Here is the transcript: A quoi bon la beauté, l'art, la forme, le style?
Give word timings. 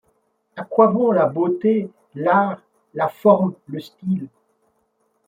A 0.57 0.63
quoi 0.63 0.87
bon 0.87 1.11
la 1.11 1.27
beauté, 1.27 1.91
l'art, 2.15 2.59
la 2.95 3.07
forme, 3.07 3.53
le 3.67 3.79
style? 3.79 4.29